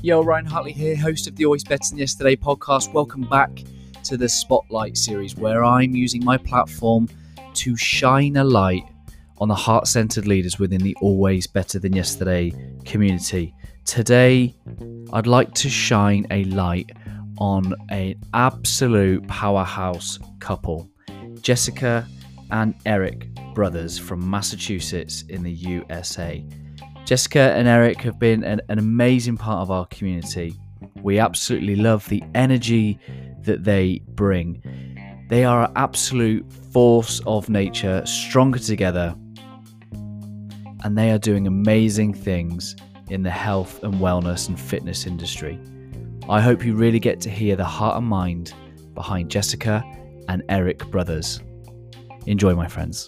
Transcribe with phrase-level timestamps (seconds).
[0.00, 2.92] Yo, Ryan Hartley here, host of the Always Better Than Yesterday podcast.
[2.92, 3.50] Welcome back
[4.04, 7.08] to the Spotlight series, where I'm using my platform
[7.54, 8.84] to shine a light
[9.38, 12.52] on the heart centered leaders within the Always Better Than Yesterday
[12.84, 13.54] community.
[13.84, 14.54] Today,
[15.12, 16.92] I'd like to shine a light
[17.38, 20.88] on an absolute powerhouse couple,
[21.40, 22.06] Jessica
[22.50, 26.44] and Eric brothers from Massachusetts in the USA.
[27.04, 30.54] Jessica and Eric have been an, an amazing part of our community.
[31.02, 32.98] We absolutely love the energy
[33.42, 34.62] that they bring.
[35.28, 39.14] They are an absolute force of nature, stronger together,
[40.84, 42.76] and they are doing amazing things
[43.08, 45.58] in the health and wellness and fitness industry.
[46.28, 48.52] I hope you really get to hear the heart and mind
[48.94, 49.82] behind Jessica
[50.28, 51.40] and Eric Brothers.
[52.26, 53.06] Enjoy, my friends.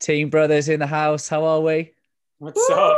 [0.00, 1.92] Team Brothers in the house, how are we?
[2.38, 2.96] What's up?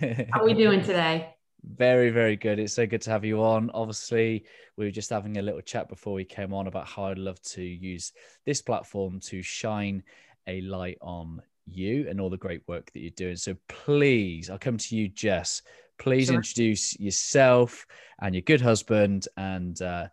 [0.30, 1.34] How are we doing today?
[1.62, 2.58] Very, very good.
[2.58, 3.70] It's so good to have you on.
[3.74, 4.44] Obviously,
[4.76, 7.40] we were just having a little chat before we came on about how I'd love
[7.42, 8.12] to use
[8.46, 10.02] this platform to shine
[10.46, 13.36] a light on you and all the great work that you're doing.
[13.36, 15.60] So please, I'll come to you, Jess.
[15.98, 16.36] Please Sure.
[16.36, 17.86] introduce yourself
[18.22, 20.08] and your good husband, and uh,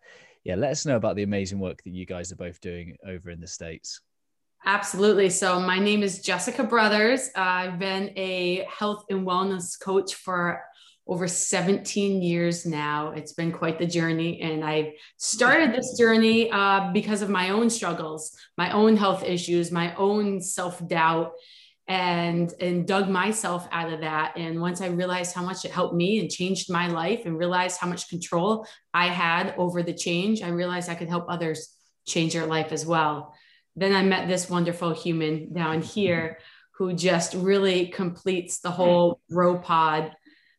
[0.46, 3.32] yeah, let us know about the amazing work that you guys are both doing over
[3.32, 4.00] in the states.
[4.64, 5.30] Absolutely.
[5.30, 7.30] So, my name is Jessica Brothers.
[7.36, 10.64] I've been a health and wellness coach for
[11.08, 13.12] over 17 years now.
[13.12, 14.42] It's been quite the journey.
[14.42, 19.72] And I started this journey uh, because of my own struggles, my own health issues,
[19.72, 21.34] my own self doubt.
[21.88, 24.34] And, and dug myself out of that.
[24.36, 27.80] And once I realized how much it helped me and changed my life and realized
[27.80, 31.76] how much control I had over the change, I realized I could help others
[32.08, 33.36] change their life as well.
[33.76, 36.40] Then I met this wonderful human down here
[36.78, 40.12] who just really completes the whole row pod.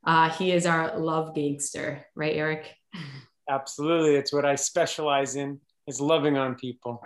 [0.04, 2.74] Uh, he is our love gangster, right, Eric?
[3.50, 4.16] Absolutely.
[4.16, 7.02] It's what I specialize in is loving on people.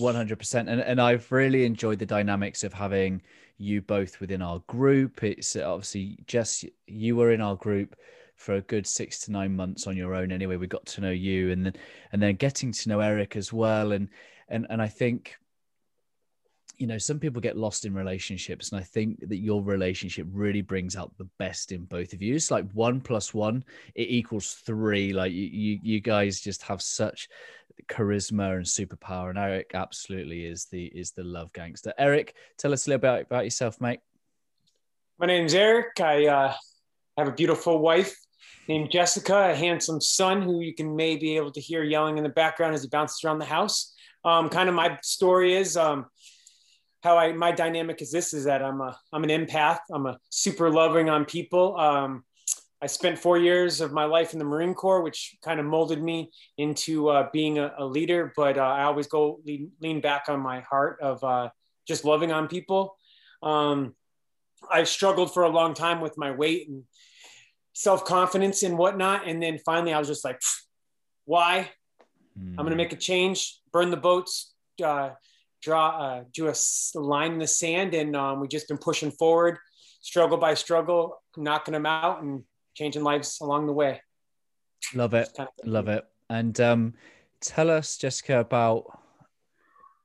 [0.00, 3.20] 100% and, and i've really enjoyed the dynamics of having
[3.62, 5.22] you both within our group.
[5.22, 7.96] It's uh, obviously just you were in our group
[8.36, 10.56] for a good six to nine months on your own anyway.
[10.56, 11.74] We got to know you and then
[12.12, 13.92] and then getting to know eric as well.
[13.92, 14.08] And
[14.48, 15.36] and and i think
[16.82, 20.62] you know some people get lost in relationships and i think that your relationship really
[20.62, 23.62] brings out the best in both of you it's like one plus one
[23.94, 27.28] it equals three like you you, you guys just have such
[27.88, 32.88] charisma and superpower and eric absolutely is the is the love gangster eric tell us
[32.88, 34.00] a little bit about yourself mate
[35.20, 36.00] My name's Eric.
[36.00, 36.52] I uh,
[37.16, 38.12] have a beautiful wife
[38.66, 42.36] named Jessica, a handsome son who you can maybe able to hear yelling in the
[42.42, 43.94] background as he bounces around the house.
[44.24, 46.06] Um, kind of my story is um,
[47.02, 49.80] how I my dynamic is this is that I'm a I'm an empath.
[49.90, 51.76] I'm a super loving on people.
[51.76, 52.24] Um,
[52.80, 56.02] I spent four years of my life in the Marine Corps, which kind of molded
[56.02, 58.32] me into uh, being a, a leader.
[58.34, 61.50] But uh, I always go lean, lean back on my heart of uh,
[61.86, 62.96] just loving on people.
[63.42, 63.94] Um,
[64.70, 66.84] I've struggled for a long time with my weight and
[67.72, 69.28] self confidence and whatnot.
[69.28, 70.66] And then finally, I was just like, "Pfft,
[71.24, 71.70] why?
[72.58, 75.10] I'm going to make a change, burn the boats, uh,
[75.62, 77.94] draw, uh, do a s- line in the sand.
[77.94, 79.58] And um, we've just been pushing forward,
[80.00, 82.42] struggle by struggle, knocking them out and
[82.74, 84.00] changing lives along the way.
[84.94, 86.04] love it kind of- Love it.
[86.28, 86.94] And um,
[87.40, 88.98] tell us, Jessica, about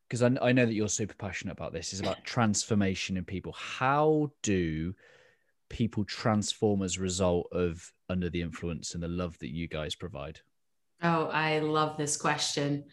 [0.08, 1.92] because I, I know that you're super passionate about this.
[1.94, 3.52] Is about transformation in people.
[3.54, 4.94] How do
[5.70, 9.96] people transform as a result of under the influence and the love that you guys
[9.96, 10.40] provide?
[11.04, 12.86] Oh, I love this question.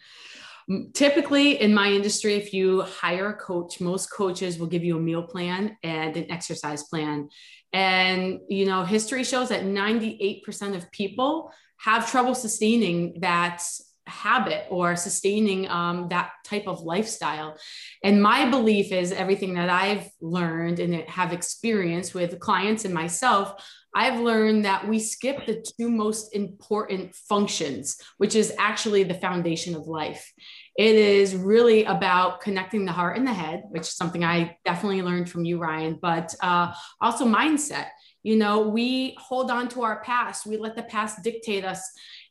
[0.93, 4.99] Typically, in my industry, if you hire a coach, most coaches will give you a
[4.99, 7.29] meal plan and an exercise plan.
[7.71, 13.61] And, you know, history shows that 98% of people have trouble sustaining that
[14.07, 17.57] habit or sustaining um, that type of lifestyle.
[18.03, 23.55] And my belief is everything that I've learned and have experienced with clients and myself
[23.97, 29.73] I've learned that we skip the two most important functions, which is actually the foundation
[29.73, 30.33] of life.
[30.77, 35.01] It is really about connecting the heart and the head, which is something I definitely
[35.01, 37.87] learned from you, Ryan, but uh, also mindset.
[38.21, 41.89] You know, we hold on to our past, we let the past dictate us.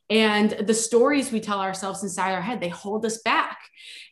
[0.09, 3.57] And the stories we tell ourselves inside our head, they hold us back.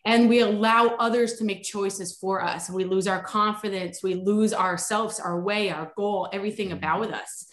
[0.05, 2.69] And we allow others to make choices for us.
[2.69, 7.47] We lose our confidence, we lose ourselves, our way, our goal, everything about us.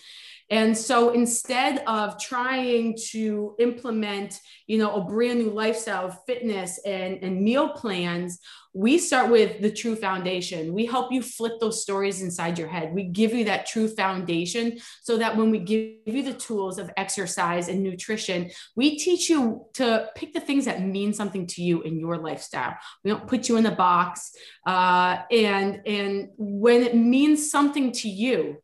[0.51, 6.81] And so instead of trying to implement, you know, a brand new lifestyle of fitness
[6.85, 8.41] and, and meal plans,
[8.73, 10.73] we start with the true foundation.
[10.73, 12.93] We help you flip those stories inside your head.
[12.93, 16.91] We give you that true foundation so that when we give you the tools of
[16.97, 21.83] exercise and nutrition, we teach you to pick the things that mean something to you
[21.83, 22.77] in your lifestyle.
[23.05, 24.33] We don't put you in a box.
[24.67, 28.59] Uh, and, and when it means something to you,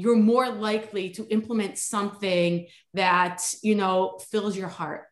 [0.00, 5.04] you're more likely to implement something that, you know, fills your heart.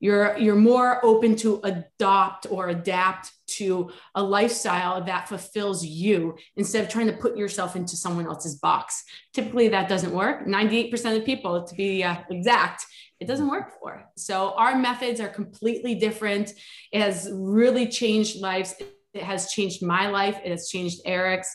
[0.00, 6.84] You're you're more open to adopt or adapt to a lifestyle that fulfills you instead
[6.84, 9.02] of trying to put yourself into someone else's box.
[9.34, 10.46] Typically that doesn't work.
[10.46, 12.84] 98% of people to be uh, exact
[13.20, 14.04] it doesn't work for.
[14.16, 16.52] So our methods are completely different.
[16.92, 18.74] It has really changed lives.
[19.12, 20.38] It has changed my life.
[20.44, 21.52] It has changed eric's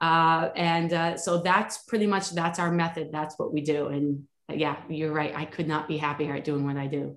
[0.00, 4.24] uh, and uh, so that's pretty much that's our method that's what we do and
[4.52, 7.16] yeah you're right i could not be happier at doing what i do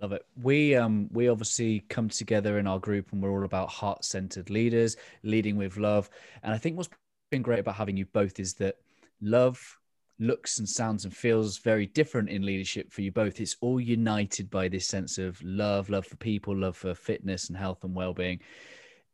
[0.00, 0.26] Love it.
[0.42, 4.96] We um we obviously come together in our group and we're all about heart-centered leaders,
[5.22, 6.10] leading with love.
[6.42, 6.90] And I think what's
[7.30, 8.76] been great about having you both is that
[9.22, 9.78] love
[10.18, 13.40] looks and sounds and feels very different in leadership for you both.
[13.40, 17.56] It's all united by this sense of love, love for people, love for fitness and
[17.56, 18.40] health and well-being.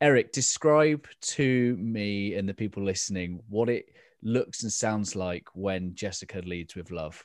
[0.03, 3.87] Eric, describe to me and the people listening what it
[4.23, 7.25] looks and sounds like when Jessica leads with love.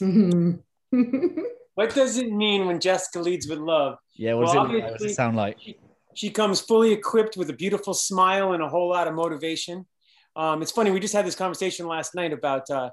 [1.74, 3.96] What does it mean when Jessica leads with love?
[4.14, 5.56] Yeah, what, well, does, it, what does, it, sound like?
[5.58, 5.78] She,
[6.14, 9.86] she, comes fully equipped with a beautiful smile and a whole lot of motivation.
[10.36, 12.90] Um, it's funny, we just had this conversation last night about uh,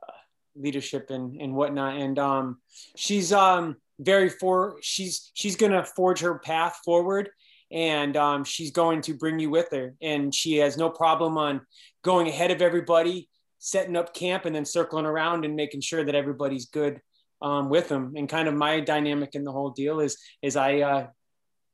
[0.00, 0.12] uh,
[0.54, 1.96] leadership and, and whatnot.
[1.96, 2.60] And um,
[2.96, 7.30] she's um, very for, she's, she's going to forge her path forward
[7.72, 9.94] and um, she's going to bring you with her.
[10.00, 11.62] And she has no problem on
[12.02, 13.28] going ahead of everybody,
[13.58, 17.00] setting up camp and then circling around and making sure that everybody's good
[17.42, 18.14] um, with them.
[18.16, 21.06] And kind of my dynamic in the whole deal is is I uh,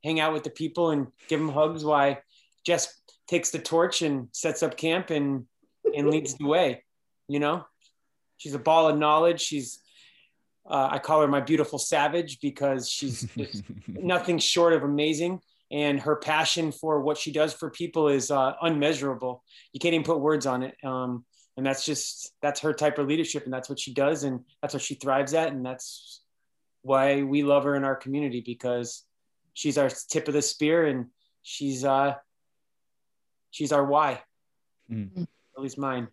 [0.04, 2.16] hang out with the people and give them hugs while
[2.64, 5.46] Jess takes the torch and sets up camp and
[5.96, 6.84] and leads the way.
[7.28, 7.64] You know,
[8.36, 9.40] she's a ball of knowledge.
[9.40, 9.80] She's
[10.68, 13.28] uh, I call her my beautiful savage because she's
[13.88, 15.40] nothing short of amazing.
[15.70, 19.44] And her passion for what she does for people is uh, unmeasurable.
[19.72, 20.74] You can't even put words on it.
[20.82, 21.24] Um,
[21.56, 24.72] and that's just that's her type of leadership and that's what she does and that's
[24.72, 26.22] what she thrives at and that's
[26.80, 29.04] why we love her in our community because
[29.52, 31.06] she's our tip of the spear and
[31.42, 32.14] she's uh
[33.50, 34.22] she's our why
[34.90, 35.22] mm.
[35.22, 36.08] at least mine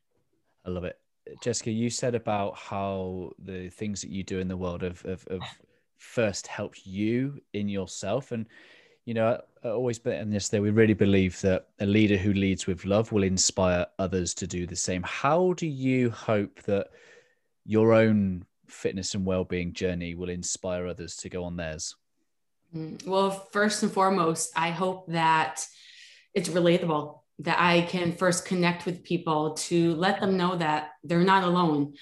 [0.65, 0.99] i love it
[1.41, 5.25] jessica you said about how the things that you do in the world have, have,
[5.31, 5.41] have
[5.97, 8.47] first helped you in yourself and
[9.07, 12.67] you know, always been in this there, we really believe that a leader who leads
[12.67, 15.01] with love will inspire others to do the same.
[15.03, 16.89] How do you hope that
[17.65, 21.95] your own fitness and well-being journey will inspire others to go on theirs?
[22.75, 25.65] Mm, well, first and foremost, I hope that
[26.33, 31.23] it's relatable, that I can first connect with people to let them know that they're
[31.23, 31.93] not alone.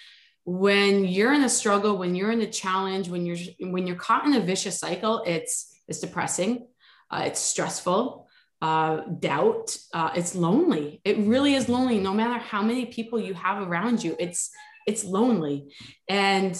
[0.43, 4.25] When you're in a struggle, when you're in a challenge, when you're when you're caught
[4.25, 6.65] in a vicious cycle, it's it's depressing
[7.11, 8.27] uh, it's stressful,
[8.61, 9.77] uh, doubt.
[9.93, 11.01] Uh, it's lonely.
[11.03, 11.99] It really is lonely.
[11.99, 14.49] No matter how many people you have around you, it's
[14.87, 15.73] it's lonely.
[16.07, 16.55] And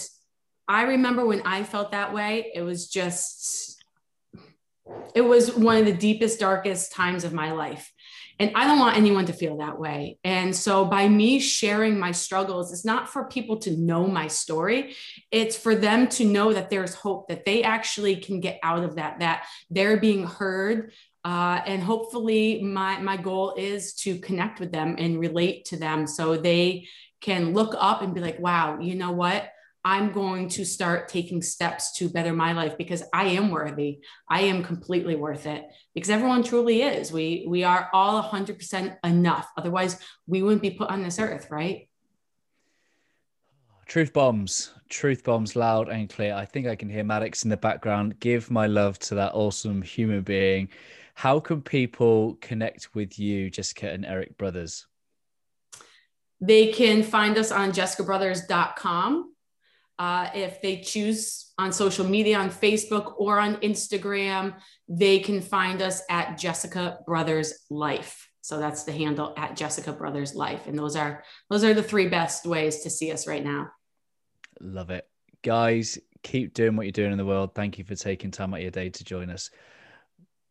[0.68, 2.50] I remember when I felt that way.
[2.54, 3.82] It was just,
[5.14, 7.92] it was one of the deepest, darkest times of my life.
[8.38, 10.18] And I don't want anyone to feel that way.
[10.22, 14.94] And so by me sharing my struggles, it's not for people to know my story.
[15.30, 18.96] It's for them to know that there's hope, that they actually can get out of
[18.96, 20.92] that, that they're being heard.
[21.24, 26.06] Uh, and hopefully my, my goal is to connect with them and relate to them
[26.06, 26.86] so they
[27.20, 29.50] can look up and be like, wow, you know what?
[29.86, 34.00] I'm going to start taking steps to better my life because I am worthy.
[34.28, 35.64] I am completely worth it
[35.94, 37.12] because everyone truly is.
[37.12, 39.48] We we are all 100% enough.
[39.56, 41.88] Otherwise, we wouldn't be put on this earth, right?
[43.86, 46.34] Truth bombs, truth bombs loud and clear.
[46.34, 48.18] I think I can hear Maddox in the background.
[48.18, 50.68] Give my love to that awesome human being.
[51.14, 54.88] How can people connect with you, Jessica and Eric Brothers?
[56.40, 59.35] They can find us on jessicabrothers.com
[59.98, 64.54] uh, if they choose on social media, on Facebook or on Instagram,
[64.88, 68.28] they can find us at Jessica Brothers Life.
[68.42, 70.66] So that's the handle at Jessica Brothers Life.
[70.66, 73.70] And those are those are the three best ways to see us right now.
[74.60, 75.08] Love it.
[75.42, 77.54] Guys, keep doing what you're doing in the world.
[77.54, 79.50] Thank you for taking time out of your day to join us.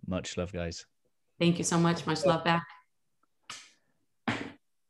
[0.08, 0.86] Much love, guys.
[1.40, 2.06] Thank you so much.
[2.06, 2.66] Much love back.